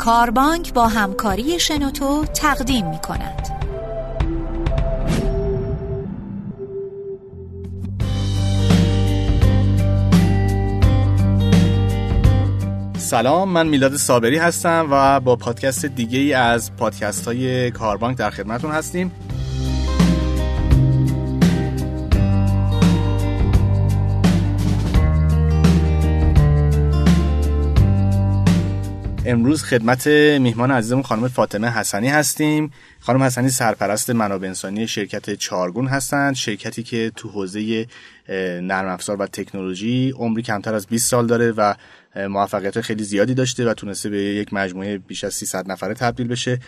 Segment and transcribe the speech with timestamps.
[0.00, 3.48] کاربانک با همکاری شنوتو تقدیم می کند.
[12.98, 18.30] سلام من میلاد صابری هستم و با پادکست دیگه ای از پادکست های کاربانک در
[18.30, 19.12] خدمتون هستیم
[29.30, 30.06] امروز خدمت
[30.40, 32.72] میهمان عزیزمون خانم فاطمه حسنی هستیم.
[33.00, 36.34] خانم حسنی سرپرست منابع انسانی شرکت چارگون هستند.
[36.34, 37.86] شرکتی که تو حوزه
[38.62, 41.74] نرم افزار و تکنولوژی عمری کمتر از 20 سال داره و
[42.16, 46.58] موفقیت خیلی زیادی داشته و تونسته به یک مجموعه بیش از 300 نفره تبدیل بشه.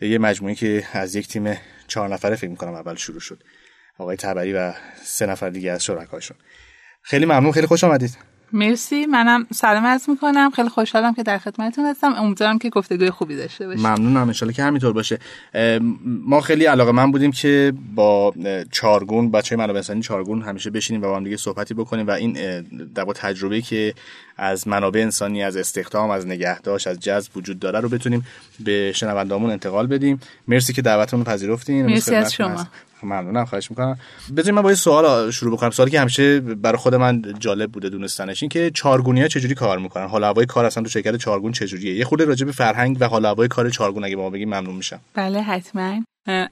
[0.00, 3.42] یه مجموعه که از یک تیم چهار نفره فکر می‌کنم اول شروع شد.
[3.98, 4.72] آقای تبری و
[5.04, 6.36] سه نفر دیگه از شرکایشون.
[7.02, 7.52] خیلی ممنون.
[7.52, 8.35] خیلی خوش آمدید.
[8.52, 9.06] مرسی.
[9.06, 10.50] منم سلام عرض می‌کنم.
[10.50, 12.12] خیلی خوشحالم که در خدمتتون هستم.
[12.12, 13.86] امیدوارم که گفتگوی خوبی داشته باشیم.
[13.86, 14.32] ممنونم.
[14.42, 15.18] ان که همینطور باشه.
[16.04, 18.34] ما خیلی علاقه من بودیم که با
[18.70, 22.32] چارگون بچه منابع انسانی چارگون همیشه بشینیم و با هم دیگه صحبتی بکنیم و این
[22.94, 23.94] در تجربه که
[24.36, 28.26] از منابع انسانی از استخدام از نگهداشت از جذب وجود داره رو بتونیم
[28.60, 30.20] به شنوندامون انتقال بدیم.
[30.48, 31.86] مرسی که دعوتمون رو پذیرفتین.
[31.86, 32.66] مرسی از شما
[33.02, 33.44] ممنونم.
[33.44, 33.98] خواهش می‌کنم.
[34.36, 35.70] بذارید من با یه سوال شروع بکنم.
[35.70, 39.78] سوالی که همیشه برای خود من جالب بوده دونستنش این که چارگونی ها چجوری کار
[39.78, 43.08] می‌کنن؟ حال هوای کار اصلا تو شرکت چارگون چجوریه؟ یه خورده راجع به فرهنگ و
[43.08, 45.00] حال هوای کار چارگون اگه ما بگیم ممنون میشم.
[45.14, 46.02] بله حتما.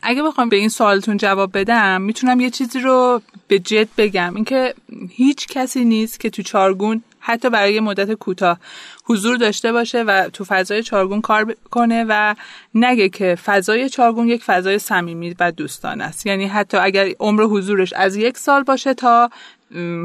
[0.02, 4.34] اگه بخوام به این سوالتون جواب بدم می‌تونم یه چیزی رو به جد بگم.
[4.34, 4.74] اینکه
[5.10, 8.58] هیچ کسی نیست که تو چارگون حتی برای مدت کوتاه
[9.04, 12.34] حضور داشته باشه و تو فضای چارگون کار کنه و
[12.74, 16.26] نگه که فضای چارگون یک فضای صمیمی و دوستانه است.
[16.26, 19.30] یعنی حتی اگر عمر حضورش از یک سال باشه تا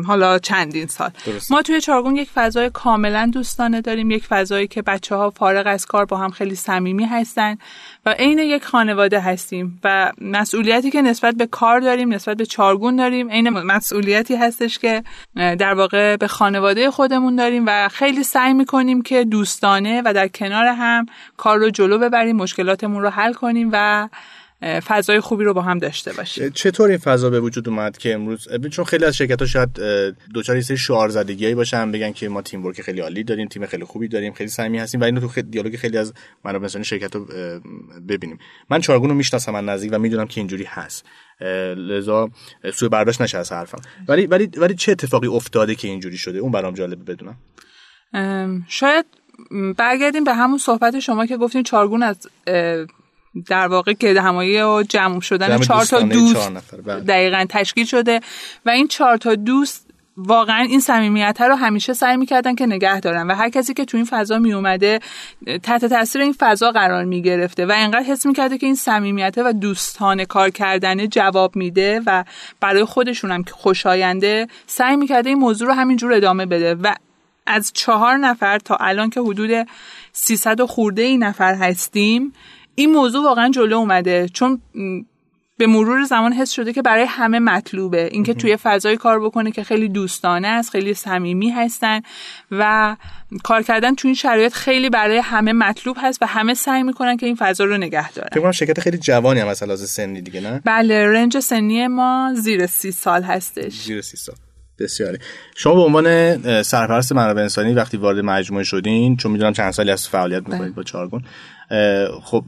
[0.08, 1.10] حالا چندین سال.
[1.50, 4.12] ما توی چارگون یک فضای کاملا دوستانه داریم.
[4.12, 7.58] یک فضایی که بچه ها فارغ از کار با هم خیلی صمیمی هستن
[8.06, 12.96] و عین یک خانواده هستیم و مسئولیتی که نسبت به کار داریم نسبت به چارگون
[12.96, 15.04] داریم عین مسئولیتی هستش که
[15.36, 20.66] در واقع به خانواده خودمون داریم و خیلی سعی می‌کنیم که دوستانه و در کنار
[20.66, 21.06] هم
[21.38, 24.10] کار رو جلو ببریم مشکلاتمون رو حل کنیم و
[24.62, 28.48] فضای خوبی رو با هم داشته باشه چطور این فضا به وجود اومد که امروز؟
[28.72, 29.80] چون خیلی از شرکت ها شاید
[30.34, 33.66] دوچار یه سری شعار زدگیایی باشن بگن که ما تیم ورک خیلی عالی داریم تیم
[33.66, 36.14] خیلی خوبی داریم خیلی صمیمی هستیم و اینو تو دیالوگ خیلی از
[36.46, 37.26] منابع انسانی شرکت رو
[38.10, 38.40] ببینیم.
[38.70, 41.06] من چارگون رو می‌شناسم من نزدیک و می‌دونم که اینجوری هست.
[41.76, 42.30] لذا
[42.74, 43.82] سوء برداشت نشه از حرفم.
[44.08, 47.36] ولی ولی ولی چه اتفاقی افتاده که اینجوری شده؟ اون برام جالبه بدونم.
[48.68, 49.06] شاید
[49.78, 52.28] برگردیم به همون صحبت شما که گفتین چارگون از
[53.48, 56.52] در واقع که همایی و جمع شدن چهار تا دوست
[56.86, 57.00] بله.
[57.00, 58.20] دقیقا تشکیل شده
[58.66, 63.28] و این چهار تا دوست واقعا این صمیمیت رو همیشه سعی می‌کردن که نگه دارن
[63.28, 65.00] و هر کسی که تو این فضا می اومده
[65.64, 69.54] تحت تاثیر این فضا قرار می گرفته و انقدر حس می‌کرده که این صمیمیت و
[69.54, 72.24] دوستانه کار کردن جواب میده و
[72.60, 76.94] برای خودشون هم که خوشاینده سعی می‌کرده این موضوع رو همینجور ادامه بده و
[77.48, 79.68] از چهار نفر تا الان که حدود
[80.14, 82.34] 300 خورده این نفر هستیم
[82.80, 84.30] این موضوع واقعا جلو اومده.
[84.34, 84.62] چون
[85.58, 88.10] به مرور زمان حس شده که برای همه مطلوبه.
[88.12, 92.02] اینکه توی فضای کار بکنه که خیلی دوستانه است خیلی صمیمی هستن
[92.52, 92.96] و
[93.44, 97.26] کار کردن توی این شرایط خیلی برای همه مطلوب هست و همه سعی می‌کنن که
[97.26, 98.30] این فضا رو نگه دارن.
[98.32, 102.92] فکر شرکت خیلی جوانی هم از سنی دیگه نه؟ بله رنج سنی ما زیر سی
[102.92, 103.74] سال هستش.
[103.74, 104.36] زیر سی سال.
[104.80, 105.18] بسیاری.
[105.56, 110.08] شما به عنوان سرپرست منابع انسانی وقتی وارد مجموعه شدین چون می‌دونم چند سالی از
[110.08, 110.72] فعالیت می‌کنید بله.
[110.72, 111.24] با چارگون
[112.24, 112.44] خب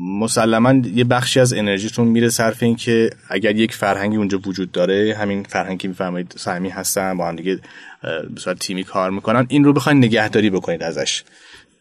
[0.00, 5.16] مسلما یه بخشی از انرژیتون میره صرف این که اگر یک فرهنگی اونجا وجود داره
[5.18, 7.60] همین فرهنگی می‌فهمید سهمی هستن با هم دیگه
[8.46, 11.24] به تیمی کار می‌کنن این رو بخواین نگهداری بکنید ازش.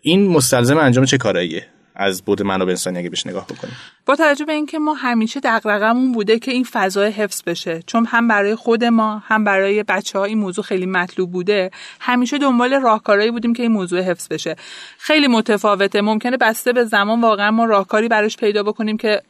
[0.01, 3.73] این مستلزم انجام چه کاراییه؟ از بود منابع انسانی اگه بهش نگاه بکنیم.
[4.05, 8.27] با توجه به اینکه ما همیشه دغدغمون بوده که این فضای حفظ بشه چون هم
[8.27, 13.31] برای خود ما هم برای بچه ها این موضوع خیلی مطلوب بوده همیشه دنبال راهکارهایی
[13.31, 14.55] بودیم که این موضوع حفظ بشه.
[14.97, 19.21] خیلی متفاوته ممکنه بسته به زمان واقعا ما راهکاری براش پیدا بکنیم که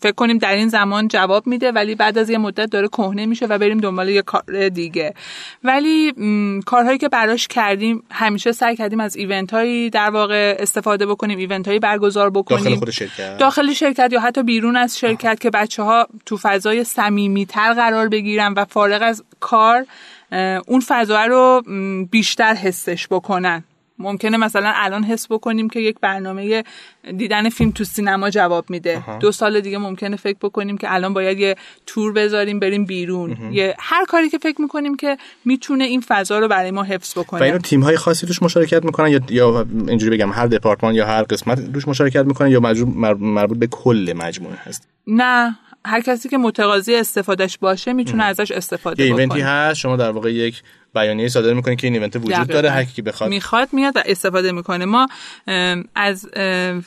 [0.00, 3.46] فکر کنیم در این زمان جواب میده ولی بعد از یه مدت داره کهنه میشه
[3.46, 5.14] و بریم دنبال یه کار دیگه.
[5.64, 6.12] ولی
[6.66, 11.68] کارهایی که براش کردیم همیشه سعی کردیم از ایونت هایی در واقع استفاده بکنیم ایونت
[11.68, 12.64] هایی برگزار بکنیم.
[12.64, 13.36] داخل خود شرکت.
[13.38, 18.08] داخل شرکت یا حتی بیرون از شرکت که بچه ها تو فضای صمیمی تر قرار
[18.08, 19.86] بگیرن و فارغ از کار
[20.66, 21.62] اون فضا رو
[22.10, 23.64] بیشتر حسش بکنن.
[23.98, 26.64] ممکنه مثلا الان حس بکنیم که یک برنامه
[27.16, 29.18] دیدن فیلم تو سینما جواب میده.
[29.20, 31.56] دو سال دیگه ممکنه فکر بکنیم که الان باید یه
[31.86, 33.52] تور بذاریم بریم بیرون.
[33.52, 37.40] یه هر کاری که فکر می‌کنیم که می‌تونه این فضا رو برای ما حفظ بکنه.
[37.40, 41.06] و اینو تیم های خاصی توش مشارکت می‌کنن یا یا اینجوری بگم هر دپارتمان یا
[41.06, 42.60] هر قسمت توش مشارکت می‌کنن یا
[43.16, 45.58] مربوط به کل مجموعه هست؟ نه.
[45.86, 50.32] هر کسی که متقاضی استفادهش باشه می‌تونه ازش استفاده بکنه ایونتی هست شما در واقع
[50.32, 50.62] یک
[50.94, 53.30] بیانیه صادر می‌کنه که این ایونت وجود داره هر کی بخواد.
[53.30, 54.84] می‌خواد میاد و استفاده می‌کنه.
[54.84, 55.06] ما
[55.94, 56.28] از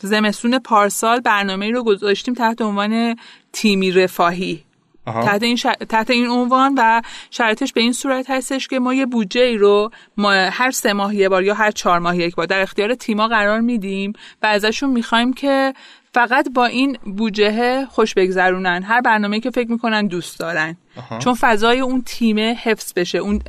[0.01, 3.15] زمستون پارسال برنامه رو گذاشتیم تحت عنوان
[3.53, 4.63] تیمی رفاهی.
[5.05, 5.57] تحت این,
[5.89, 7.01] تحت این عنوان و
[7.31, 11.15] شرطش به این صورت هستش که ما یه بودجه ای رو ما هر سه ماه
[11.15, 14.89] یه بار یا هر چهار ماه یک بار در اختیار تیما قرار میدیم و ازشون
[14.89, 15.73] می‌خوایم که
[16.15, 18.83] فقط با این بودجه خوش بگذرونن.
[18.83, 20.77] هر برنامه که فکر می‌کنن دوست دارن.
[21.19, 23.41] چون فضای اون تیم حفظ بشه اون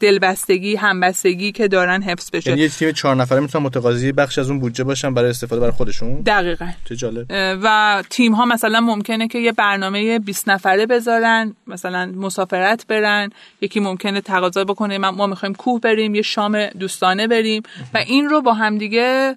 [0.00, 2.50] دلبستگی همبستگی که دارن حفظ بشه.
[2.50, 5.72] یعنی یه تیم چهار نفره می‌تونن متقاضی بخش از اون بودجه باشن برای استفاده برای
[5.72, 6.68] خودشون؟ دقیقا.
[6.84, 7.26] چه جالب.
[7.62, 13.30] و تیم ها مثلا ممکنه که یه برنامه 20 نفره بذارن مثلا مسافرت برن
[13.60, 17.62] یکی ممکنه تقاضا بکنه ما می‌خوایم کوه بریم یه شام دوستانه بریم.
[17.94, 19.36] و این رو با همدیگه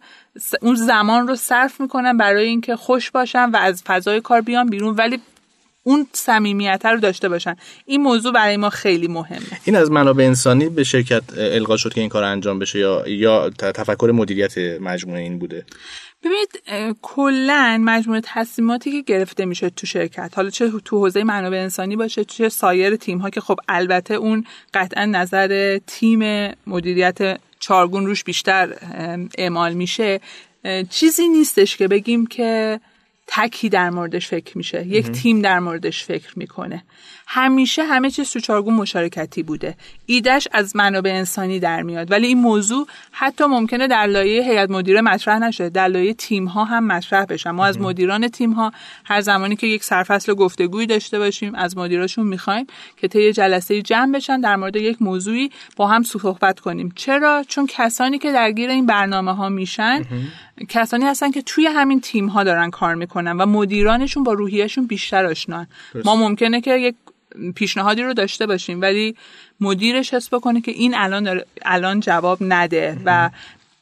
[0.61, 4.95] اون زمان رو صرف می‌کنن برای اینکه خوش باشن و از فضای کار بیان بیرون
[4.95, 5.19] ولی
[5.83, 7.55] اون صمیمیت رو داشته باشن
[7.85, 9.59] این موضوع برای ما خیلی مهمه.
[9.65, 13.49] این از منابع انسانی به شرکت القا شد که این کار انجام بشه یا یا
[13.49, 15.65] تفکر مدیریت مجموعه این بوده؟
[16.23, 21.95] ببینید کلا مجموعه تصمیماتی که گرفته میشه تو شرکت حالا چه تو حوزه منابع انسانی
[21.95, 28.23] باشه چه سایر تیم ها که خب البته اون قطعا نظر تیم مدیریت چارگون روش
[28.23, 28.75] بیشتر
[29.37, 30.21] اعمال میشه.
[30.89, 32.79] چیزی نیستش که بگیم که
[33.27, 34.87] تکی در موردش فکر میشه.
[34.87, 36.83] یک تیم در موردش فکر می‌کنه.
[37.33, 39.75] همیشه همه چیز تو چارگون مشارکتی بوده.
[40.05, 42.11] ایدش از منابع انسانی در میاد.
[42.11, 45.69] ولی این موضوع حتی ممکنه در لایه هیئت مدیره مطرح نشه.
[45.69, 47.51] در لایه تیم ها هم مطرح بشه.
[47.51, 48.71] ما از مدیران تیم ها
[49.05, 52.67] هر زمانی که یک سرفصل گفتگویی داشته باشیم از مدیراشون می‌خوایم
[52.97, 56.93] که طی جلسه جمع بشن در مورد یک موضوعی با هم صحبت کنیم.
[56.95, 60.01] چرا؟ چون کسانی که درگیر این برنامه ها میشن
[60.69, 65.25] کسانی هستن که توی همین تیم ها دارن کار می‌کنن و مدیرانشون با روحیهشون بیشتر
[65.25, 65.67] آشنان.
[66.05, 66.95] ما ممکنه که یک
[67.55, 69.15] پیشنهادی رو داشته باشیم ولی
[69.59, 73.29] مدیرش حس بکنه که این الان الان جواب نده و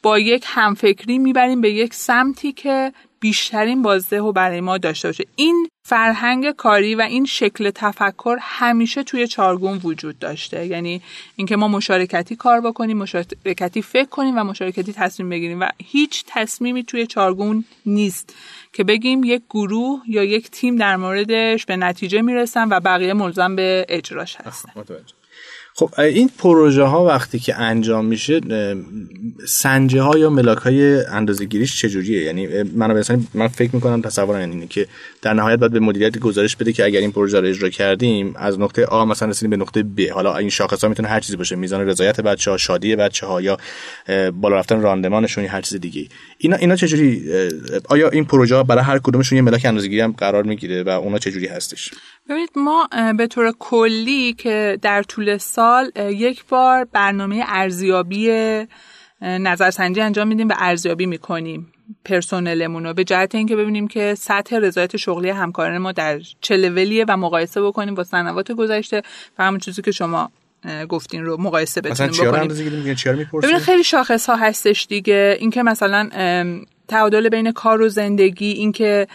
[0.01, 5.23] با یک همفکری می‌بریم به یک سمتی که بیشترین بازده و برای ما داشته باشه.
[5.35, 10.65] این فرهنگ کاری و این شکل تفکر همیشه توی چارگون وجود داشته.
[10.65, 11.01] یعنی
[11.35, 15.59] اینکه ما مشارکتی کار بکنیم مشارکتی فکر کنیم و مشارکتی تصمیم بگیریم.
[15.59, 18.35] و هیچ تصمیمی توی چارگون نیست
[18.73, 23.55] که بگیم یک گروه یا یک تیم در موردش به نتیجه می‌رسن و بقیه ملزم
[23.55, 24.71] به اجراش هستن.
[25.79, 28.41] خب این پروژه ها وقتی که انجام میشه
[29.47, 33.03] سنجه ها یا ملاک های اندازه گیریش چجوریه یعنی من
[33.33, 34.87] من فکر می‌کنم تصور اینه که
[35.21, 38.59] در نهایت باید به مدیریت گزارش بده که اگر این پروژه رو اجرا کردیم از
[38.59, 41.55] نقطه آ مثلا رسیدیم به نقطه ب حالا این شاخص ها می‌تونه هر چیزی باشه.
[41.55, 43.57] میزان رضایت بچه ها شادی بچه ها یا
[44.31, 47.23] بالا رفتن راندمانشون یا هر چیز دیگه اینا اینا چجوری
[47.89, 51.47] آیا این پروژه برای هر کدومشون یه ملاک اندازه‌گیری هم قرار می‌گیره و اونا چجوری
[51.47, 51.91] هستش؟
[52.29, 58.31] ببینید ما به طور کلی که در طول سال یک بار برنامه ارزیابی
[59.21, 61.73] نظرسنجی انجام میدیم و ارزیابی می‌کنیم
[62.05, 67.05] پرسنلمون رو به جهت اینکه ببینیم که سطح رضایت شغلی همکاران ما در چه لولیه
[67.07, 69.01] و مقایسه بکنیم با سنوات گذشته
[69.39, 70.31] و همون چیزی که شما
[70.89, 72.47] گفتین رو مقایسه بتونیم بکنیم.
[73.41, 75.37] ببینید خیلی شاخص ها هستش دیگه.
[75.39, 76.09] اینکه مثلا
[76.89, 79.07] تعادل بین کار و زندگی اینکه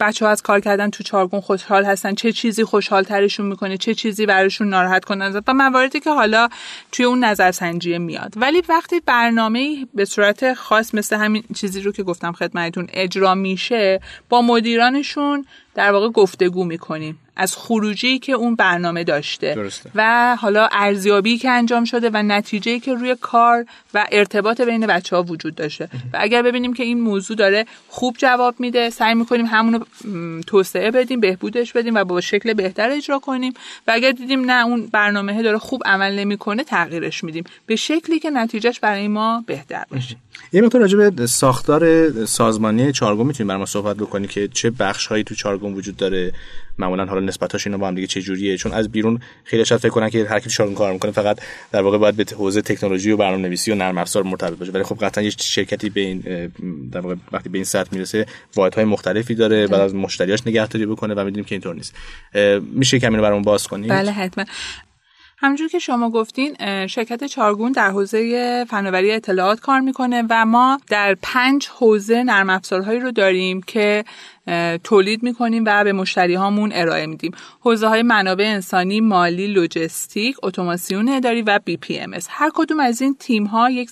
[0.00, 3.94] بچه ها از کار کردن تو چارگون خوشحال هستن چه چیزی خوشحال ترشون می‌کنه چه
[3.94, 6.48] چیزی براشون ناراحت کنن و مواردی که حالا
[6.92, 8.32] توی اون نظرسنجی میاد.
[8.36, 14.00] ولی وقتی برنامه به صورت خاص مثل همین چیزی رو که گفتم خدمتتون اجرا میشه
[14.28, 17.18] با مدیرانشون در واقع گفتگو می‌کنیم.
[17.38, 19.54] از خروجی که اون برنامه داشته.
[19.54, 19.90] درسته.
[19.94, 25.16] و حالا ارزیابی که انجام شده و نتیجه که روی کار و ارتباط بین بچه
[25.16, 25.88] ها وجود داشته.
[26.12, 29.78] و اگر ببینیم که این موضوع داره خوب جواب میده سعی می‌کنیم همونو
[30.46, 33.52] توسعه بدیم بهبودش بدیم و با شکل بهتر اجرا کنیم.
[33.86, 37.44] و اگر دیدیم نه اون برنامه داره خوب عمل نمی‌کنه تغییرش میدیم.
[37.66, 40.16] به شکلی که نتیجهش برای ما بهتر باشه.
[40.52, 45.06] یه مقدار راجع به ساختار سازمانی چارگون می‌تونیم برای ما صحبت بکنیم که چه بخش
[45.06, 46.32] هایی تو چارگون وجود داره.
[46.78, 49.90] معمولا حالا نسبتاش اینا با هم دیگه چه جوریه؟ چون از بیرون خیلی شاید فکر
[49.90, 51.40] کنن که هر کی چارگون کار می‌کنه فقط
[51.72, 54.72] در واقع باید به حوزه تکنولوژی و برنامه‌نویسی و نرم افزار مرتبط باشه.
[54.72, 56.20] ولی خب قطعا یه شرکتی به این
[56.92, 61.14] در واقع وقتی به این سطح می‌رسه واحدهای مختلفی داره بعد از مشتریاش نگهداری بکنه
[61.14, 61.94] و می‌دونیم که اینطور نیست.
[62.72, 64.44] میشه کمی رو برامون باز کنید؟ بله حتما.
[65.40, 71.16] همونجور که شما گفتین شرکت چارگون در حوزه فناوری اطلاعات کار می‌کنه و ما در
[71.22, 74.04] پنج حوزه نرم افزارهایی رو داریم که
[74.84, 77.32] تولید می‌کنیم و به مشتری هامون ارائه میدیم.
[77.60, 83.02] حوزه های منابع انسانی مالی لوجستیک اتوماسیون اداری و بی پی ام هر کدوم از
[83.02, 83.90] این تیم ها یک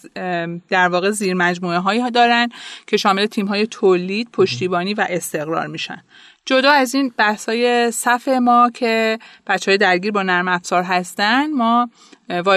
[0.68, 2.48] در واقع زیر مجموعه هایی دارن
[2.86, 6.02] که شامل تیم های تولید پشتیبانی و استقرار میشن.
[6.46, 11.90] جدا از این بحثای صف ما که بچه های درگیر با نرم افزار هستن ما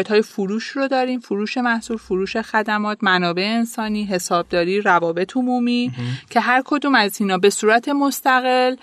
[0.10, 1.20] های فروش رو داریم.
[1.20, 5.92] فروش محصول فروش خدمات منابع انسانی حسابداری روابط عمومی
[6.30, 8.76] که هر کدوم از اینا به صورت مستقل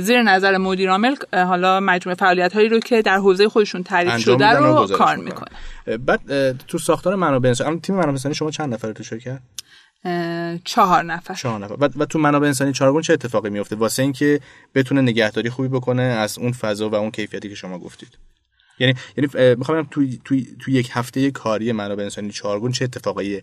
[0.00, 4.50] زیر نظر مدیر عامل حالا مجموعه فعالیت هایی رو که در حوزه خودشون تعریف شده
[4.50, 5.50] رو کار می‌کنه
[6.06, 6.20] بعد
[6.66, 9.40] تو ساختار منابع انسانی تیم منابع انسانی شما چند نفر تو شرکت؟
[10.64, 11.34] چهار نفر.
[11.34, 11.74] چهار نفر.
[11.80, 14.40] و, و تو منابع انسانی چارگون چه اتفاقی میفته واسه اینکه
[14.74, 18.18] بتونه نگهداری خوبی بکنه از اون فضا و اون کیفیتی که شما گفتید.
[18.78, 23.42] یعنی یعنی می‌خوام تو تو تو یک هفته کاری منابع انسانی چارگون چه اتفاقی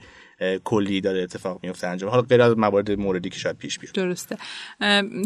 [0.64, 3.94] کلی داره اتفاق میفته انجام؟ حالا غیر از موارد موردی که شاید پیش بیاد.
[3.94, 4.38] درسته.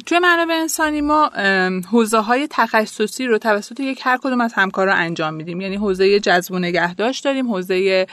[0.06, 1.32] توی منابع انسانی ما
[1.92, 5.62] حوزه های تخصصی رو توسط یک هر کدوم از همکارا انجام میدیم.
[5.62, 8.08] یعنی حوزه جذب و نگهداشت داریم حوزه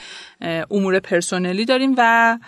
[0.70, 2.38] امور پرسنلی داریم و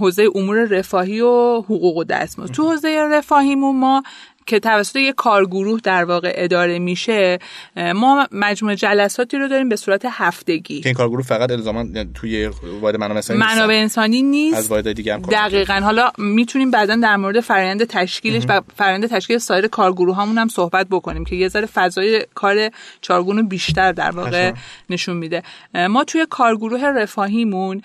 [0.00, 2.52] حوزه امور رفاهی و حقوق و دستمزد.
[2.52, 4.02] تو حوزه رفاهیمون ما
[4.46, 7.38] که توسط یک کارگروه در واقع اداره میشه
[7.76, 10.80] ما مجموعه جلساتی رو داریم به صورت هفتگی.
[10.80, 14.56] که این کارگروه فقط الزاما توی واحد منابع انسانی منابع انسانی نیست.
[14.56, 15.74] از واحد دیگه هم دقیقاً.
[15.74, 20.86] حالا می‌تونیم بعدا در مورد فرآیند تشکیلش و فرآیند تشکیل سایر کارگروه هامون هم صحبت
[20.90, 24.52] بکنیم که یه ذره فضای کار چارگون بیشتر در واقع
[24.90, 25.42] نشون میده.
[25.74, 27.82] ما توی کارگروه رفاهیمون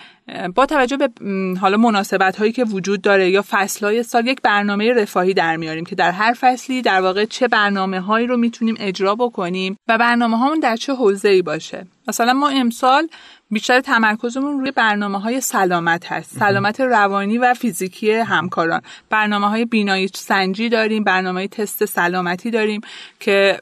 [0.55, 1.09] با توجه به
[1.61, 5.85] حالا مناسبت هایی که وجود داره یا فصل های سال یک برنامه رفاهی در میاریم
[5.85, 10.37] که در هر فصلی در واقع چه برنامه هایی رو می‌تونیم اجرا بکنیم و برنامه
[10.37, 11.87] هامون در چه حوزه ای باشه.
[12.07, 13.07] مثلا ما امسال
[13.51, 16.37] بیشتر تمرکزمون روی برنامه های سلامت هست.
[16.39, 18.81] سلامت روانی و فیزیکی همکاران.
[19.09, 22.81] برنامه های بینایی سنجی داریم برنامه های تست سلامتی داریم
[23.19, 23.59] که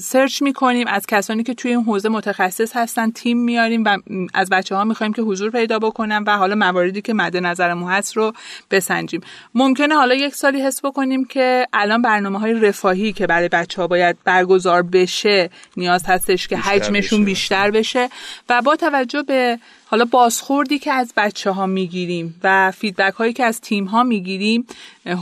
[0.00, 3.98] سرچ می‌کنیم از کسانی که توی این حوزه متخصص هستن تیم میاریم و
[4.34, 8.16] از بچه ها می‌خوایم که حضور پیدا بکنن و حالا مواردی که مد نظرمون هست
[8.16, 8.32] رو
[8.70, 9.20] بسنجیم.
[9.54, 13.88] ممکنه حالا یک سالی حس بکنیم که الان برنامه های رفاهی که برای بچه ها
[13.88, 18.08] باید برگزار بشه نیاز هستش که حجمشون بیشتر بشه
[18.48, 19.58] و با توجه به
[19.90, 24.66] حالا بازخوردی که از بچه ها می‌گیریم و فیدبک هایی که از تیم ها می‌گیریم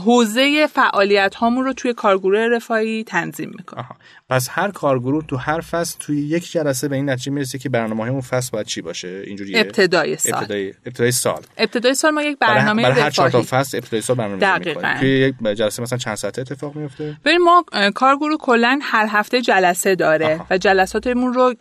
[0.05, 3.85] حوزه فعالیت هامون رو توی کارگروه رفاهی تنظیم می‌کنه
[4.29, 8.09] پس هر کارگروه تو هر فصل توی یک جلسه به این نتیجه می‌رسه که برنامه
[8.09, 10.33] اون فصل باید چی باشه؟ اینجوریه؟ ابتدای سال.
[10.33, 11.41] ابتدای, ابتدای سال.
[11.57, 14.97] ابتدای سال ما یک برنامه برای, برای هر چهار تا فصل ابتدای سال برنامه می‌کنیم.
[14.99, 19.95] توی یک جلسه مثلا چند ساعته اتفاق میفته ببین ما کارگروه کلا هر هفته جلسه
[19.95, 20.47] داره آها.
[20.49, 21.53] و جلساتمون رو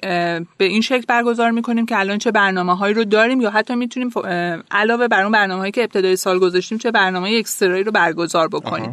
[0.57, 4.11] به این شکل برگزار می‌کنیم که الان چه برنامه رو داریم یا حتی می‌تونیم
[4.71, 8.93] علاوه بر اون برنامه‌هایی که ابتدای سال گذاشتیم چه برنامه اکسترایی رو برگزار بکنیم.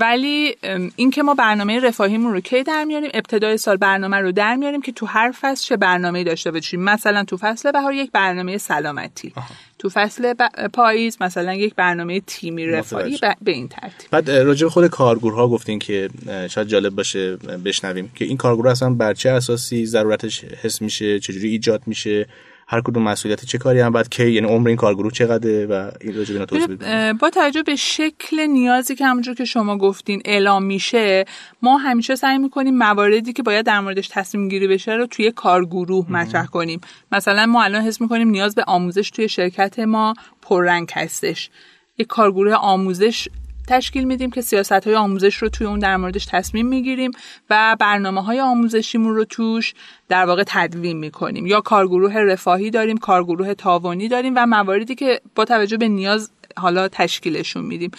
[0.00, 0.56] ولی
[0.96, 4.92] اینکه ما برنامه رفاهیمون رو کی در میاریم ابتدای سال برنامه رو در میاریم که
[4.92, 6.80] تو هر فصل چه برنامه‌ای داشته باشیم.
[6.82, 9.32] مثلا تو فصل بهار یک برنامه سلامتی.
[9.78, 10.34] تو فصل
[10.72, 14.10] پاییز مثلا یک برنامه تیمی رفاهی به این ترتیب.
[14.10, 16.08] بعد راجع خود کارگورها گفتین که
[16.50, 21.48] شاید جالب باشه بشنویم که این کارگروه اصلا بر چه اساسی ضرورتش حس میشه؟ چجوری
[21.48, 22.26] ایجاد میشه؟
[22.72, 26.16] هر کدوم مسئولیت چه کاری هم بعد کی یعنی عمر این کارگروه چقدره و این
[26.16, 31.24] راجع به توضیح با توجه به شکل نیازی که همونجور که شما گفتین اعلام میشه
[31.62, 36.12] ما همیشه سعی می‌کنیم مواردی که باید در موردش تصمیم گیری بشه رو توی کارگروه
[36.12, 36.80] مطرح کنیم.
[37.12, 41.50] مثلا ما الان حس می‌کنیم نیاز به آموزش توی شرکت ما پررنگ هستش.
[41.98, 43.28] یک کارگروه آموزش
[43.70, 47.10] تشکیل میدیم که سیاست های آموزش رو توی اون در موردش تصمیم می‌گیریم
[47.50, 49.74] و برنامه های آموزشیمون رو توش
[50.08, 51.46] در واقع تدوین می‌کنیم.
[51.46, 56.88] یا کارگروه رفاهی داریم کارگروه تاوانی داریم و مواردی که با توجه به نیاز حالا
[56.88, 57.90] تشکیلشون میدیم.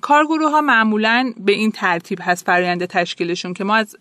[0.00, 3.96] کارگروه ها معمولا به این ترتیب هست فرآیند تشکیلشون که ما از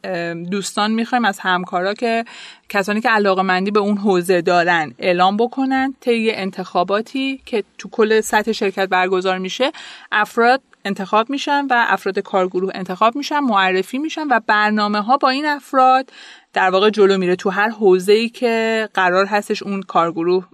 [0.51, 2.25] دوستان می‌خوایم از همکارا که
[2.69, 8.21] کسانی که علاقه مندی به اون حوزه دارن اعلام بکنن طی انتخاباتی که تو کل
[8.21, 9.71] سطح شرکت برگزار میشه
[10.11, 15.45] افراد انتخاب میشن و افراد کارگروه انتخاب میشن معرفی میشن و برنامه ها با این
[15.45, 16.09] افراد
[16.53, 20.47] در واقع جلو میره تو هر حوزه ای که قرار هستش اون کارگروه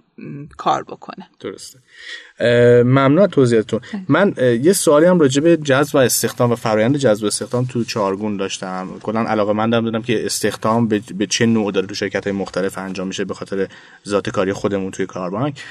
[0.56, 1.30] کار بکنه.
[1.40, 1.78] درسته.
[2.40, 7.26] ممنون توضیحتون من یه سوالی هم راجع به جذب و استخدام و فرایند جذب و
[7.26, 8.88] استخدام تو چارگون داشتم.
[9.02, 13.06] کلا علاقه مندم دادم که استخدام به چه نوع داره تو شرکت های مختلف انجام
[13.06, 13.66] میشه به خاطر
[14.08, 15.62] ذات کاری خودمون توی کاربانک.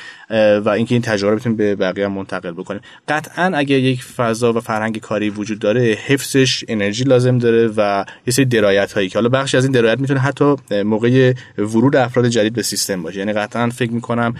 [0.65, 2.81] و اینکه این تجربه بتونیم به بقیه منتقل بکنیم.
[3.07, 8.33] قطعا اگه یک فضا و فرهنگ کاری وجود داره حفظش انرژی لازم داره و یه
[8.33, 12.53] سری درایت هایی که حالا بخشی از این درایت می‌تونه حتی موقع ورود افراد جدید
[12.53, 13.19] به سیستم باشه.
[13.19, 14.33] یعنی قطعا فکر می‌کنم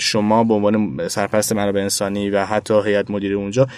[0.00, 3.68] شما به عنوان سرپرست منابع انسانی و حتی هیئت مدیره اونجا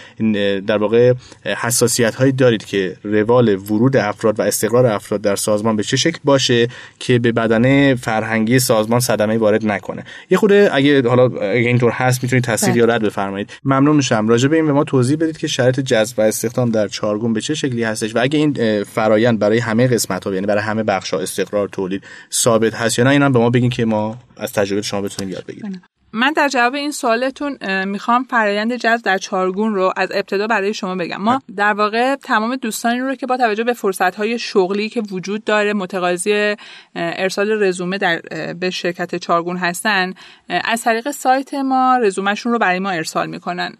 [0.66, 1.14] در واقع
[1.45, 6.18] حساسیت هایی دارید که روال ورود افراد و استقرار افراد در سازمان به چه شکل
[6.25, 6.68] باشه
[6.99, 10.04] که به بدنه فرهنگی سازمان صدمه وارد نکنه.
[10.30, 13.50] یه خورده اگه حالا اگه اینطور هست می‌تونید تصحیح یا رد بفرمایید.
[13.64, 14.28] ممنون میشم.
[14.28, 17.40] راجع به این به ما توضیح بدید که شرایط جذب و استخدام در چارگون به
[17.40, 21.14] چه شکلی هستش و اگه این فرایند برای همه قسمت ها یعنی برای همه بخش
[21.14, 22.02] ها استقرار تولید
[22.33, 25.45] ثابت هست یا نه اینم به ما بگین که ما از تجربه شما بتونیم یاد
[25.47, 25.83] بگیریم.
[26.12, 30.95] من در جواب این سوالتون می‌خوام فرایند جذب در چارگون رو از ابتدا برای شما
[30.95, 31.17] بگم.
[31.17, 35.73] ما در واقع تمام دوستانی رو که با توجه به فرصت شغلی که وجود داره
[35.73, 36.57] متقاضی
[36.95, 38.21] ارسال رزومه در
[38.61, 40.15] به شرکت چارگون هستن
[40.49, 43.75] از طریق سایت ما رزومهشون رو برای ما ارسال می‌کنن.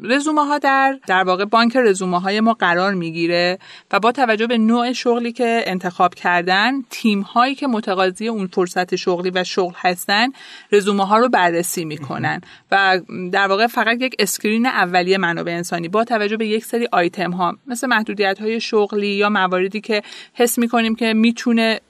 [0.00, 3.58] رزومه ها در در واقع بانک رزومه های ما قرار می‌گیره
[3.90, 8.96] و با توجه به نوع شغلی که انتخاب کردن تیم هایی که متقاضی اون فرصت
[8.96, 10.28] شغلی و شغل هستن
[10.72, 12.40] رزومه ها رو بررسی بررسی می‌کنن.
[12.70, 13.00] و
[13.32, 17.56] در واقع فقط یک screen اولیه منابع انسانی با توجه به یک سری آیتم ها
[17.66, 20.02] مثل محدودیت های شغلی یا مواردی که
[20.34, 21.80] حس می‌کنیم که می‌تونه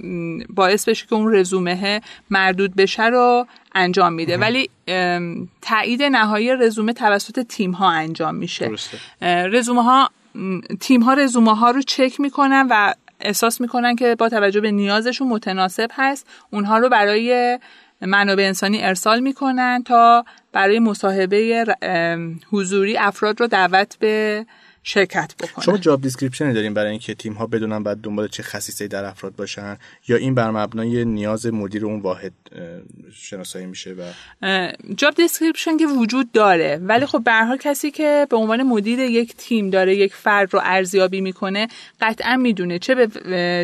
[0.49, 4.37] باعث بشه که اون رزومه مردود بشه رو انجام میده.
[4.37, 4.71] ولی
[5.63, 8.71] تایید نهایی رزومه توسط تیم ها انجام میشه.
[9.23, 10.11] رزومه ها
[10.81, 15.29] تیم ها رزومه ها رو چک می‌کنن و احساس می‌کنن که با توجه به نیازشون
[15.29, 16.27] متناسب هست.
[16.51, 17.59] اونها رو برای
[18.01, 21.65] منابع انسانی ارسال می‌کنن تا برای مصاحبه
[22.53, 24.47] حضوری افراد رو دعوت به
[24.89, 28.43] شرکت بکنن شما job description ی دارین برای اینکه تیم ها بدونن بعد دنبال چه
[28.43, 29.77] خصیصه در افراد باشن
[30.09, 32.33] یا این بر مبنای نیاز مدیر اون واحد
[33.13, 34.03] شناسایی میشه و
[34.97, 36.81] job description که وجود داره.
[36.83, 40.61] ولی خب به حال کسی که به عنوان مدیر یک تیم داره یک فرد رو
[40.63, 41.69] ارزیابی می‌کنه
[42.01, 43.07] قطعا می‌دونه چه به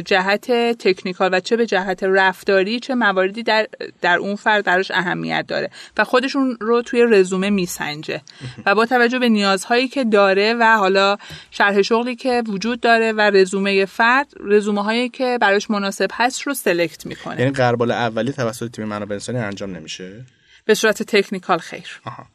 [0.06, 3.66] جهت technical و چه به جهت رفتاری چه مواردی در
[4.00, 8.20] در اون فرد براش اهمیت داره و خودشون رو توی رزومه میسنجه.
[8.66, 11.13] و با توجه به نیازهایی که داره و حالا
[11.50, 16.54] شرح شغلی که وجود داره و رزومه فرد رزومه هایی که براش مناسب هست رو
[16.54, 17.40] سلکت می‌کنه.
[17.40, 20.24] یعنی قربال اولی توسط تیم منابع انسانی انجام نمیشه؟
[20.64, 22.00] به صورت تکنیکال خیر.
[22.04, 22.26] آها.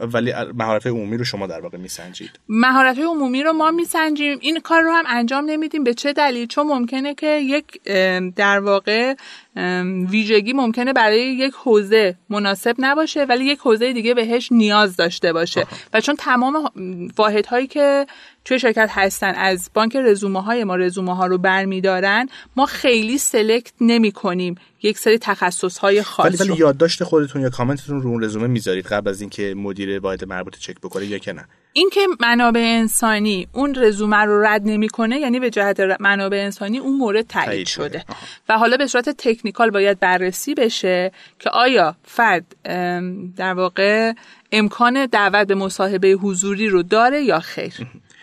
[0.00, 2.30] ولی مهارت عمومی رو شما در واقع میسنجید.
[2.48, 4.38] مهارت عمومی رو ما میسنجیم.
[4.40, 5.84] این کار رو هم انجام نمیدیم.
[5.84, 7.82] به چه دلیل؟ چون ممکنه که یک
[8.36, 9.14] در واقع
[10.10, 15.66] ویژگی ممکنه برای یک حوزه مناسب نباشه ولی یک حوزه دیگه بهش نیاز داشته باشه.
[15.92, 16.70] و چون تمام
[17.16, 18.06] واحد هایی که
[18.44, 19.34] توی شرکت هستن.
[19.34, 22.28] از بانک رزومه های ما رزومه ها رو برمیدارن.
[22.56, 27.50] ما خیلی سلکت نمی کنیم یک سری تخصص های خاص ولی, ولی یادداشت خودتون یا
[27.50, 31.32] کامنتتون رو اون رزومه می‌ذارید قبل از اینکه مدیر واحد مربوطه چک بکنه یا که
[31.32, 36.96] نه؟ اینکه منابع انسانی اون رزومه رو رد نمی‌کنه یعنی به جهت منابع انسانی اون
[36.96, 38.04] مورد تایید شده.
[38.48, 42.56] و حالا به صورت تکنیکال باید بررسی بشه که آیا فرد
[43.36, 44.12] در واقع
[44.52, 47.72] امکان دعوت به مصاحبه حضوری رو داره یا خیر.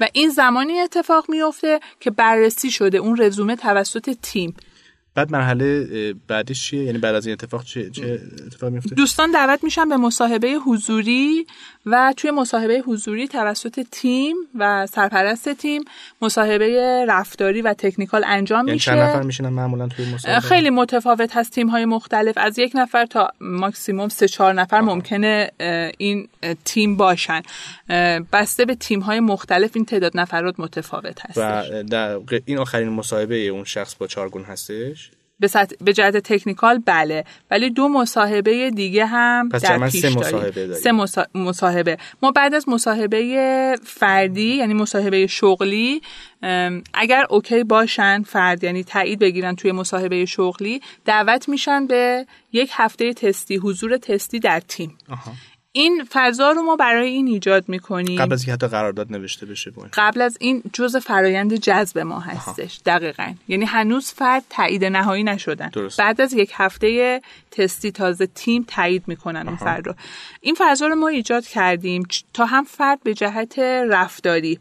[0.01, 4.55] و این زمانی اتفاق میفته که بررسی شده اون رزومه توسط تیم.
[5.15, 9.63] بعد مرحله بعدش چیه؟ یعنی بعد از این اتفاق چه, چه اتفاق میفته دوستان دعوت
[9.63, 11.45] میشن به مصاحبه حضوری
[11.85, 15.83] و توی مصاحبه حضوری توسط تیم و سرپرست تیم
[16.21, 18.91] مصاحبه رفتاری و تکنیکال انجام یعنی میشه.
[18.91, 22.37] چند نفر میشنن معمولا توی مصاحبه؟ خیلی متفاوت هست تیم های مختلف.
[22.37, 24.81] از یک نفر تا ماکسیموم سه چهار نفر آه.
[24.81, 25.51] ممکنه
[25.97, 26.27] این
[26.65, 27.41] تیم باشن.
[28.33, 33.35] بسته به تیم های مختلف این تعداد نفرات متفاوت هست و در این آخرین مصاحبه
[33.35, 35.00] اون شخص با چارگون هستش؟
[35.41, 35.49] به,
[35.81, 37.25] به جهت تکنیکال بله.
[37.51, 40.73] ولی دو مصاحبه دیگه هم پس در پیش سه مصاحبه داریم.
[40.73, 40.91] سه
[41.35, 41.97] مصاحبه.
[42.21, 46.01] ما بعد از مصاحبه فردی یعنی مصاحبه شغلی
[46.93, 53.13] اگر اوکی باشن فرد یعنی تایید بگیرن توی مصاحبه شغلی دعوت میشن به یک هفته
[53.13, 54.97] تستی حضور تستی در تیم.
[55.09, 55.31] آها.
[55.73, 59.71] این فضا رو ما برای این ایجاد می‌کنیم قبل از اینکه حتی قرارداد نوشته بشه
[59.71, 59.91] باید.
[59.93, 62.97] قبل از این جزء فرایند جذب ما هستش آها.
[62.97, 65.99] دقیقا یعنی هنوز فرد تایید نهایی نشدن درست.
[65.99, 69.95] بعد از یک هفته تستی تازه تیم تایید می‌کنن اون فرد رو
[70.41, 72.03] این فضا رو ما ایجاد کردیم
[72.33, 74.59] تا هم فرد به جهت رفتاری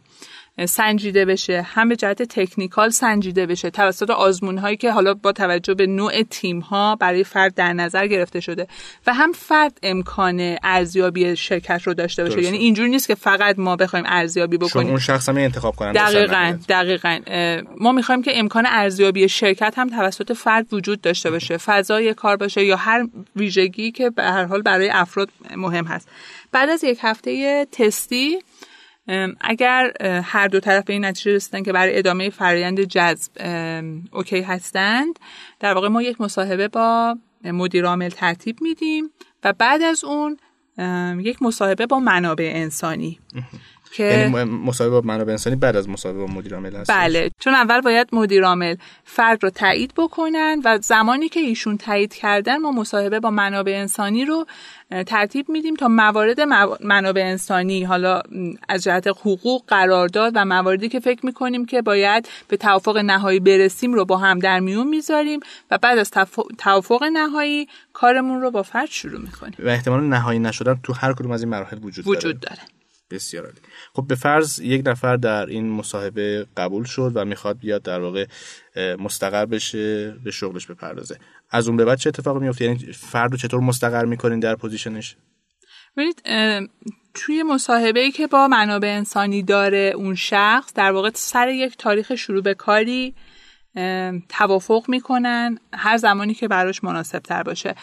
[0.67, 5.75] سنجیده بشه هم به جهت تکنیکال سنجیده بشه توسط آزمون هایی که حالا با توجه
[5.75, 8.67] به نوع تیم ها برای فرد در نظر گرفته شده
[9.07, 12.43] و هم فرد امکان ارزیابی شرکت رو داشته باشه.
[12.43, 14.89] یعنی اینجوری نیست که فقط ما بخوایم ارزیابی بکنیم.
[14.89, 17.19] اون شخص هم انتخاب کنن دقیقاً دقیقاً.
[17.81, 21.57] ما می‌خوایم که امکان ارزیابی شرکت هم توسط فرد وجود داشته باشه.
[21.57, 26.09] فضای کار باشه یا هر ویژگی که به هر حال برای افراد مهم هست.
[26.53, 28.39] بعد از یک هفته تستی
[29.41, 29.93] اگر
[30.25, 33.33] هر دو طرف به این نتیجه رسیدن که برای ادامه فرایند جذب
[34.13, 35.19] اوکی هستند
[35.61, 39.11] در واقع ما یک مصاحبه با مدیر عامل ترتیب میدیم
[39.45, 40.37] و بعد از اون
[41.21, 43.19] یک مصاحبه با منابع انسانی.
[43.93, 47.55] که یعنی مصاحبه با منابع انسانی بعد از مصاحبه با مدیر عامل هست بله چون
[47.55, 52.73] اول باید مدیر عامل فرد رو تایید بکنن و زمانی که ایشون تایید کردن ما
[52.73, 54.47] مصاحبه با منابع انسانی رو
[55.07, 56.41] ترتیب میدیم تا موارد
[56.81, 58.23] منابع انسانی حالا
[58.69, 63.95] از جهت حقوق قرارداد و مواردی که فکر می‌کنیم که باید به توافق نهایی برسیم
[63.95, 66.11] رو با هم در میون می‌ذاریم و بعد از
[66.59, 69.55] توافق نهایی کارمون رو با فرد شروع می‌کنیم.
[69.59, 72.61] و احتمال نهایی نشدن تو هر کدوم از این مراحل وجود, وجود داره.
[73.11, 73.59] بسیار عالی.
[73.95, 78.27] خب به فرض یک نفر در این مصاحبه قبول شد و می‌خواد بیاد در واقع
[78.77, 81.19] مستقر بشه به شغلش بپردازه.
[81.51, 85.17] از اون به بعد چه اتفاقی میفته یعنی فرد رو چطور مستقر می‌کنین در پوزیشنش؟
[85.97, 86.23] ببینید
[87.15, 92.15] توی مصاحبه ای که با منابع انسانی داره اون شخص در واقع سر یک تاریخ
[92.15, 93.15] شروع به کاری
[94.29, 97.75] توافق می‌کنن هر زمانی که براش مناسب تر باشه.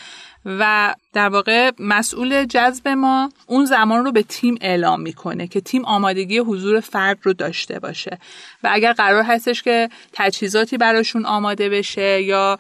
[0.48, 5.86] و در واقع مسئول جذب ما اون زمان رو به تیم اعلام می‌کنه که تیم
[5.86, 8.18] آمادگی حضور فرد رو داشته باشه.
[8.64, 12.58] و اگر قرار هستش که تجهیزاتی براشون آماده بشه یا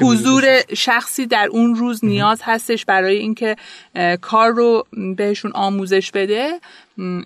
[0.00, 3.56] حضور شخصی در اون روز نیاز هستش برای اینکه
[4.20, 4.86] کار رو
[5.16, 6.60] بهشون آموزش بده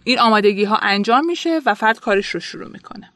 [0.05, 3.11] این آمادگی ها انجام میشه و فرد کارش رو شروع می‌کنه.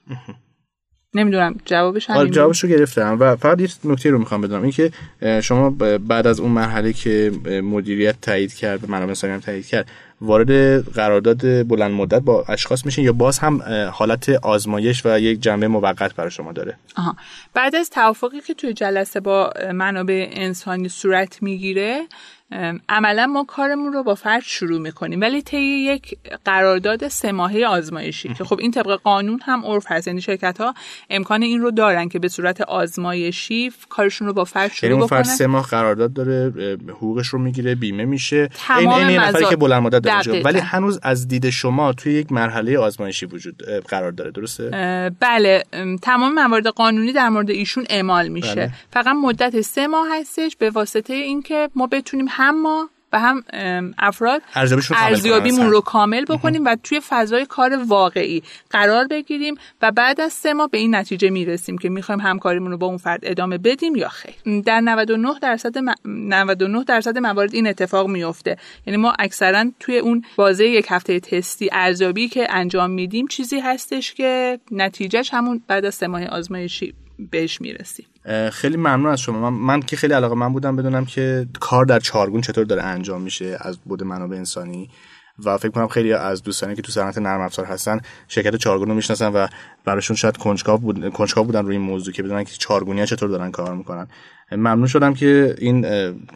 [1.14, 4.90] نمی‌دونم جوابش همین جوابش رو گرفتم و فقط یه نکته رو می‌خوام بدونم این که
[5.42, 5.70] شما
[6.08, 7.32] بعد از اون مرحله که
[7.64, 9.88] مدیریت تایید کرد منابع انسانی هم تایید کرد
[10.20, 15.68] وارد قرارداد بلند مدت با اشخاص میشین یا باز هم حالت آزمایش و یک جنبه
[15.68, 17.16] موقت برای شما داره آها.
[17.54, 22.02] بعد از توافقی که توی جلسه با منابع انسانی صورت می‌گیره
[22.88, 28.34] عملا ما کارمون رو با فرد شروع می‌کنیم ولی طی یک قرارداد سه ماهه آزمایشی
[28.34, 30.74] که خب این طبق قانون هم عرف هست یعنی شرکت ها
[31.10, 35.22] امکان این رو دارن که به صورت آزمایشی کارشون رو با فرد شروع یعنی بکنن
[35.22, 36.52] فرد سه ماه قرارداد داره
[36.88, 38.48] حقوقش رو می‌گیره بیمه میشه.
[38.78, 42.78] این این نفری که بلند مدت داره ولی هنوز از دید شما توی یک مرحله
[42.78, 44.70] آزمایشی وجود قرار داره درسته؟
[45.20, 45.64] بله
[46.02, 48.54] تمام موارد قانونی در مورد ایشون اعمال میشه.
[48.54, 48.70] بله.
[48.92, 53.42] فقط مدت سه ماه هستش به واسطه اینکه ما بتونیم هم ما و هم
[53.98, 54.42] افراد
[54.96, 60.52] ارزیابیمون رو کامل بکنیم و توی فضای کار واقعی قرار بگیریم و بعد از سه
[60.52, 64.08] ماه به این نتیجه می‌رسیم که می‌خوایم همکاریمون رو با اون فرد ادامه بدیم یا
[64.08, 64.34] خیر.
[64.66, 65.74] در 99 درصد
[66.04, 71.68] 99 درصد موارد این اتفاق میفته یعنی ما اکثرا توی اون بازه یک هفته تستی
[71.72, 76.94] ارزیابی که انجام میدیم چیزی هستش که نتیجهش همون بعد از سه ماه آزمایشی.
[77.30, 78.06] بهش می‌رسیم.
[78.52, 79.50] خیلی ممنون از شما.
[79.50, 83.22] من, من که خیلی علاقه من بودم بدونم که کار در چارگون چطور داره انجام
[83.22, 84.90] میشه از بود منابع انسانی.
[85.44, 88.94] و فکر کنم خیلی از دوستانی که تو صنعت نرم افزار هستن شرکت چارگون رو
[88.94, 89.46] می‌شناسن و
[89.84, 93.28] براشون شاید کنجکاو بود کنجکاو بودن روی این موضوع که بدونن که چارگونی ها چطور
[93.28, 94.08] دارن کار می‌کنن.
[94.52, 95.82] ممنون شدم که این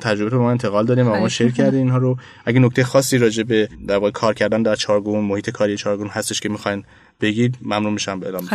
[0.01, 2.17] تجربه رو ما انتقال دادیم و ما شیر کردیم اینها رو.
[2.45, 6.41] اگه نکته خاصی راجع به در واقع کار کردن در چارگون محیط کاری چارگون هستش
[6.41, 6.85] که می‌خواین
[7.21, 8.47] بگید ممنون میشم به اعلام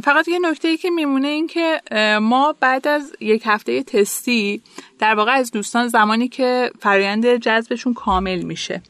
[0.00, 1.80] فقط یه نکته ای که میمونه این که
[2.22, 4.62] ما بعد از یک هفته تستی
[4.98, 8.82] در واقع از دوستان زمانی که فرایند جذبشون کامل میشه.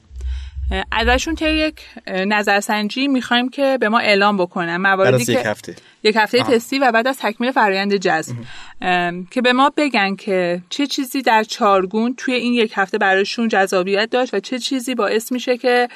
[0.93, 4.77] ازشون طی یک نظرسنجی می‌خوایم که به ما اعلام بکنن.
[4.77, 5.77] مواردی که یک هفته.
[6.03, 8.37] یک هفته تستی و بعد از تکمیل فرآیند جذب.
[9.31, 14.11] که به ما بگن که چه چیزی در چارگون توی این یک هفته برایشون جذابیت
[14.11, 15.89] داشت و چه چیزی باعث میشه که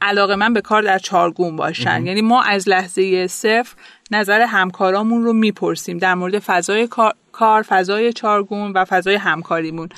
[0.00, 2.06] علاقه من به کار در چارگون باشن.
[2.06, 3.74] یعنی ما از لحظه صفر
[4.10, 6.88] نظر همکارامون رو می‌پرسیم در مورد فضای
[7.32, 9.88] کار فضای چارگون و فضای همکاریمون.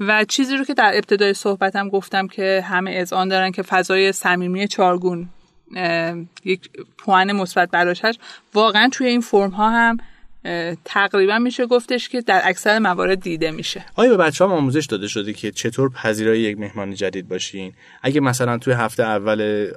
[0.00, 4.68] و چیزی رو که در ابتدای صحبتم گفتم که همه اذعان دارن که فضای صمیمی
[4.68, 5.28] چارگون
[6.44, 8.02] یک پوان مثبت براش
[8.54, 9.98] واقعا توی این فرم ها هم
[10.84, 13.84] تقریبا میشه گفتش که در اکثر موارد دیده میشه.
[13.94, 18.20] آیا به بچه هم آموزش داده شده که چطور پذیرای یک مهمان جدید باشین؟ اگه
[18.20, 19.70] مثلا توی هفته اول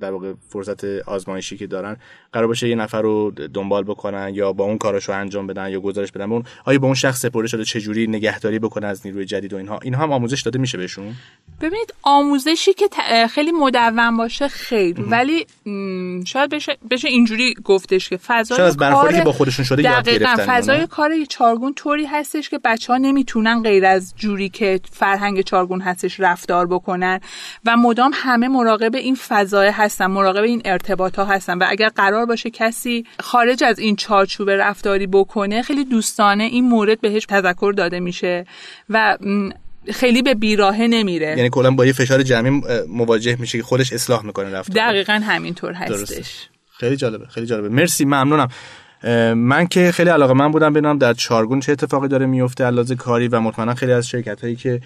[0.00, 1.96] در واقع فرصت آزمایشی که دارن
[2.32, 6.12] قرار باشه یه نفر رو دنبال بکنن یا با اون کاراشو انجام بدن یا گزارش
[6.12, 6.32] بدن.
[6.32, 9.56] اون آیا با اون شخص سپرده شده چه جوری نگهداری بکنه از نیروی جدید و
[9.56, 11.14] اینها؟ اینها هم آموزش داده میشه بهشون؟
[11.60, 12.88] ببینید آموزشی که
[13.30, 15.46] خیلی مدون باشه خیر ولی
[16.26, 21.10] شاید بشه بشه اینجوری گفتش که فضای از کار خودشون شده یاد گرفتن فضای کار
[21.28, 26.66] چارگون طوری هستش که بچه ها نمی‌تونن غیر از جوری که فرهنگ چارگون هستش رفتار
[26.66, 27.20] بکنن
[27.66, 32.26] و مدام همه مراقب این فضای هستن مراقب این ارتباط ها هستن و اگر قرار
[32.26, 38.00] باشه کسی خارج از این چارچوب رفتاری بکنه خیلی دوستانه این مورد بهش تذکر داده
[38.00, 38.46] میشه
[38.90, 39.18] و
[39.92, 41.34] خیلی به بیراهه نمیره.
[41.36, 44.76] یعنی کلا با یه فشار جمعی مواجه میشه که خودش اصلاح می‌کنه رفتار.
[44.76, 46.48] دقیقا همینطور هستش.
[46.78, 47.68] خیلی جالبه خیلی جالبه.
[47.68, 48.48] مرسی ممنونم.
[49.34, 53.28] من که خیلی علاقه من بودم ببینم در چارگون چه اتفاقی داره میفته علاوه کاری
[53.28, 54.80] و مطمئنا خیلی از شرکت هایی که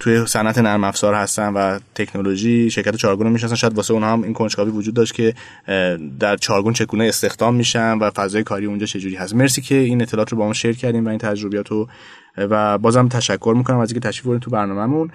[0.00, 4.22] توی صنعت نرم افزار هستن و تکنولوژی شرکت چارگون رو می‌شناسن شاید واسه اونها هم
[4.22, 5.34] این کنجکاوی وجود داشت که
[6.20, 9.34] در چارگون چگونه استخدام میشن و فضای کاری اونجا چجوری هست.
[9.34, 11.88] مرسی که این اطلاعات رو با ما شیر کردیم و این تجربیات رو
[12.36, 15.10] و بازم تشکر می‌کنم از اینکه تشریف تو برنامهمون.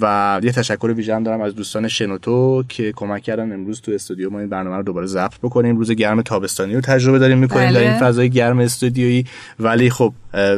[0.00, 4.30] و یه تشکر ویژه هم دارم از دوستان شنوتو که کمک کردن امروز تو استودیو
[4.30, 5.76] ما این برنامه رو دوباره ضبط بکنیم.
[5.76, 7.80] روز گرم تابستانی رو تجربه داریم می‌کنیم بله.
[7.80, 9.24] در این فضای گرم استودیویی.
[9.60, 10.12] ولی خب